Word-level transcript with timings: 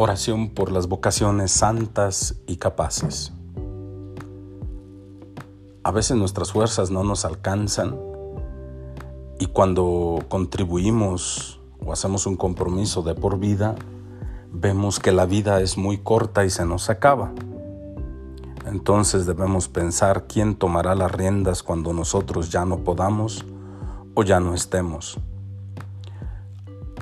Oración 0.00 0.50
por 0.50 0.70
las 0.70 0.86
vocaciones 0.86 1.50
santas 1.50 2.36
y 2.46 2.58
capaces. 2.58 3.32
A 5.82 5.90
veces 5.90 6.16
nuestras 6.16 6.52
fuerzas 6.52 6.92
no 6.92 7.02
nos 7.02 7.24
alcanzan 7.24 7.98
y 9.40 9.46
cuando 9.46 10.24
contribuimos 10.28 11.60
o 11.84 11.92
hacemos 11.92 12.28
un 12.28 12.36
compromiso 12.36 13.02
de 13.02 13.16
por 13.16 13.40
vida, 13.40 13.74
vemos 14.52 15.00
que 15.00 15.10
la 15.10 15.26
vida 15.26 15.60
es 15.62 15.76
muy 15.76 15.98
corta 15.98 16.44
y 16.44 16.50
se 16.50 16.64
nos 16.64 16.90
acaba. 16.90 17.32
Entonces 18.66 19.26
debemos 19.26 19.66
pensar 19.66 20.28
quién 20.28 20.54
tomará 20.54 20.94
las 20.94 21.10
riendas 21.10 21.64
cuando 21.64 21.92
nosotros 21.92 22.52
ya 22.52 22.64
no 22.64 22.84
podamos 22.84 23.44
o 24.14 24.22
ya 24.22 24.38
no 24.38 24.54
estemos. 24.54 25.18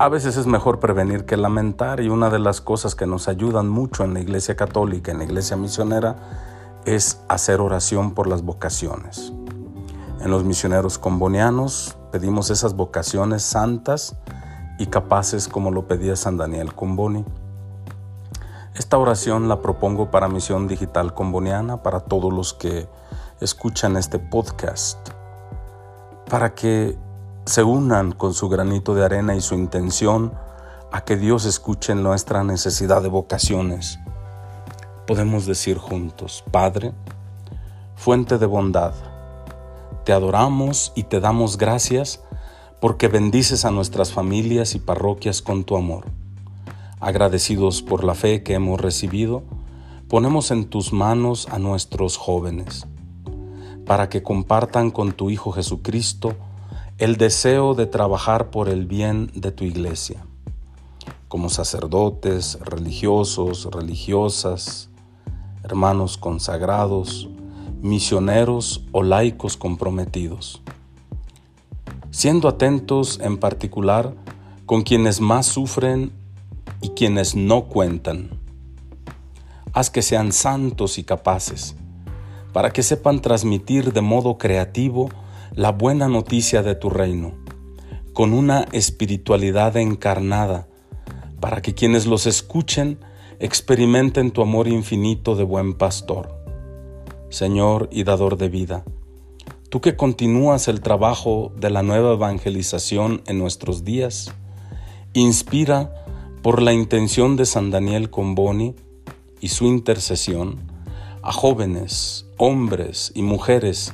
A 0.00 0.08
veces 0.08 0.36
es 0.36 0.46
mejor 0.46 0.78
prevenir 0.78 1.24
que 1.24 1.36
lamentar 1.36 1.98
y 1.98 2.08
una 2.08 2.30
de 2.30 2.38
las 2.38 2.60
cosas 2.60 2.94
que 2.94 3.04
nos 3.04 3.26
ayudan 3.26 3.68
mucho 3.68 4.04
en 4.04 4.14
la 4.14 4.20
Iglesia 4.20 4.54
Católica, 4.54 5.10
en 5.10 5.18
la 5.18 5.24
Iglesia 5.24 5.56
Misionera, 5.56 6.14
es 6.84 7.20
hacer 7.26 7.60
oración 7.60 8.14
por 8.14 8.28
las 8.28 8.42
vocaciones. 8.42 9.32
En 10.20 10.30
los 10.30 10.44
misioneros 10.44 11.00
combonianos 11.00 11.96
pedimos 12.12 12.50
esas 12.50 12.74
vocaciones 12.74 13.42
santas 13.42 14.14
y 14.78 14.86
capaces 14.86 15.48
como 15.48 15.72
lo 15.72 15.88
pedía 15.88 16.14
San 16.14 16.36
Daniel 16.36 16.76
Comboni. 16.76 17.24
Esta 18.76 18.98
oración 18.98 19.48
la 19.48 19.60
propongo 19.62 20.12
para 20.12 20.28
Misión 20.28 20.68
Digital 20.68 21.12
Comboniana, 21.12 21.82
para 21.82 21.98
todos 21.98 22.32
los 22.32 22.54
que 22.54 22.88
escuchan 23.40 23.96
este 23.96 24.20
podcast, 24.20 25.08
para 26.30 26.54
que 26.54 26.96
se 27.48 27.64
unan 27.64 28.12
con 28.12 28.34
su 28.34 28.50
granito 28.50 28.94
de 28.94 29.06
arena 29.06 29.34
y 29.34 29.40
su 29.40 29.54
intención 29.54 30.34
a 30.92 31.00
que 31.00 31.16
Dios 31.16 31.46
escuche 31.46 31.94
nuestra 31.94 32.44
necesidad 32.44 33.00
de 33.00 33.08
vocaciones. 33.08 33.98
Podemos 35.06 35.46
decir 35.46 35.78
juntos, 35.78 36.44
Padre, 36.50 36.92
fuente 37.96 38.36
de 38.36 38.44
bondad, 38.44 38.92
te 40.04 40.12
adoramos 40.12 40.92
y 40.94 41.04
te 41.04 41.20
damos 41.20 41.56
gracias 41.56 42.22
porque 42.82 43.08
bendices 43.08 43.64
a 43.64 43.70
nuestras 43.70 44.12
familias 44.12 44.74
y 44.74 44.78
parroquias 44.78 45.40
con 45.40 45.64
tu 45.64 45.76
amor. 45.76 46.04
Agradecidos 47.00 47.80
por 47.80 48.04
la 48.04 48.14
fe 48.14 48.42
que 48.42 48.54
hemos 48.54 48.78
recibido, 48.78 49.42
ponemos 50.08 50.50
en 50.50 50.66
tus 50.66 50.92
manos 50.92 51.48
a 51.50 51.58
nuestros 51.58 52.18
jóvenes, 52.18 52.86
para 53.86 54.10
que 54.10 54.22
compartan 54.22 54.90
con 54.90 55.12
tu 55.12 55.30
Hijo 55.30 55.50
Jesucristo 55.50 56.34
el 56.98 57.16
deseo 57.16 57.74
de 57.74 57.86
trabajar 57.86 58.50
por 58.50 58.68
el 58.68 58.84
bien 58.84 59.30
de 59.32 59.52
tu 59.52 59.62
iglesia, 59.62 60.26
como 61.28 61.48
sacerdotes, 61.48 62.58
religiosos, 62.60 63.68
religiosas, 63.70 64.90
hermanos 65.62 66.18
consagrados, 66.18 67.28
misioneros 67.80 68.84
o 68.90 69.04
laicos 69.04 69.56
comprometidos, 69.56 70.60
siendo 72.10 72.48
atentos 72.48 73.20
en 73.22 73.38
particular 73.38 74.16
con 74.66 74.82
quienes 74.82 75.20
más 75.20 75.46
sufren 75.46 76.10
y 76.80 76.88
quienes 76.90 77.36
no 77.36 77.66
cuentan. 77.66 78.40
Haz 79.72 79.88
que 79.88 80.02
sean 80.02 80.32
santos 80.32 80.98
y 80.98 81.04
capaces, 81.04 81.76
para 82.52 82.72
que 82.72 82.82
sepan 82.82 83.22
transmitir 83.22 83.92
de 83.92 84.00
modo 84.00 84.36
creativo 84.36 85.10
la 85.54 85.72
buena 85.72 86.08
noticia 86.08 86.62
de 86.62 86.74
tu 86.74 86.90
reino, 86.90 87.32
con 88.12 88.32
una 88.32 88.66
espiritualidad 88.72 89.76
encarnada, 89.76 90.68
para 91.40 91.62
que 91.62 91.74
quienes 91.74 92.06
los 92.06 92.26
escuchen 92.26 92.98
experimenten 93.38 94.30
tu 94.30 94.42
amor 94.42 94.68
infinito 94.68 95.36
de 95.36 95.44
buen 95.44 95.74
pastor. 95.74 96.36
Señor 97.30 97.88
y 97.92 98.04
dador 98.04 98.36
de 98.36 98.48
vida, 98.48 98.84
tú 99.68 99.80
que 99.80 99.96
continúas 99.96 100.68
el 100.68 100.80
trabajo 100.80 101.52
de 101.56 101.70
la 101.70 101.82
nueva 101.82 102.14
evangelización 102.14 103.22
en 103.26 103.38
nuestros 103.38 103.84
días, 103.84 104.32
inspira 105.12 105.92
por 106.42 106.62
la 106.62 106.72
intención 106.72 107.36
de 107.36 107.44
San 107.44 107.70
Daniel 107.70 108.10
Comboni 108.10 108.74
y 109.40 109.48
su 109.48 109.66
intercesión 109.66 110.58
a 111.22 111.32
jóvenes, 111.32 112.26
hombres 112.38 113.12
y 113.14 113.22
mujeres 113.22 113.92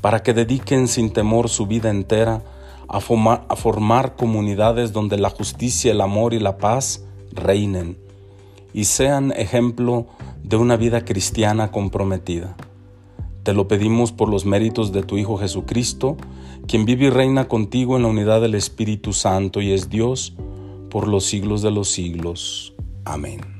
para 0.00 0.22
que 0.22 0.34
dediquen 0.34 0.88
sin 0.88 1.12
temor 1.12 1.48
su 1.48 1.66
vida 1.66 1.90
entera 1.90 2.42
a, 2.88 3.00
formar, 3.00 4.16
comunidades 4.16 4.92
donde 4.92 5.16
la 5.16 5.30
justicia, 5.30 5.92
el 5.92 6.00
amor 6.00 6.34
y 6.34 6.40
la 6.40 6.58
paz 6.58 7.04
reinen 7.32 7.96
y 8.72 8.84
sean 8.84 9.32
ejemplo 9.32 10.06
de 10.42 10.56
una 10.56 10.76
vida 10.76 11.04
cristiana 11.04 11.70
comprometida. 11.70 12.56
Te 13.44 13.52
lo 13.52 13.68
pedimos 13.68 14.12
por 14.12 14.28
los 14.28 14.44
méritos 14.44 14.92
de 14.92 15.02
tu 15.02 15.18
Hijo 15.18 15.38
Jesucristo, 15.38 16.16
quien 16.66 16.84
vive 16.84 17.06
y 17.06 17.10
reina 17.10 17.48
contigo 17.48 17.96
en 17.96 18.02
la 18.02 18.08
unidad 18.08 18.40
del 18.40 18.54
Espíritu 18.54 19.12
Santo 19.12 19.60
y 19.60 19.72
es 19.72 19.88
Dios 19.88 20.34
por 20.90 21.06
los 21.06 21.24
siglos 21.24 21.62
de 21.62 21.70
los 21.70 21.88
siglos. 21.90 22.74
Amén. 23.04 23.59